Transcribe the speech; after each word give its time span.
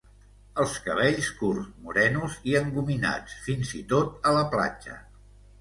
Els 0.61 0.71
cabells 0.85 1.27
curts, 1.41 1.67
morenos 1.89 2.39
i 2.53 2.57
engominats, 2.63 3.39
fins 3.49 3.75
i 3.81 3.83
tot 3.93 4.29
a 4.33 4.37
la 4.39 4.47
platja. 4.57 4.99